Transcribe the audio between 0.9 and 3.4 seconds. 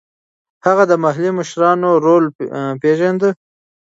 د محلي مشرانو رول پېژانده.